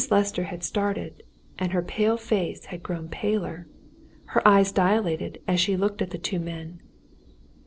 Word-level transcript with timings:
Lester 0.09 0.45
had 0.45 0.63
started, 0.63 1.21
and 1.59 1.73
her 1.73 1.83
pale 1.83 2.17
face 2.17 2.65
had 2.73 2.81
grown 2.81 3.07
paler. 3.07 3.67
Her 4.33 4.47
eyes 4.47 4.71
dilated 4.71 5.39
as 5.47 5.59
she 5.59 5.77
looked 5.77 6.01
at 6.01 6.09
the 6.09 6.17
two 6.17 6.39
men. 6.39 6.81